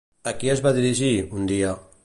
[0.29, 1.79] A qui es va dirigir, un dia?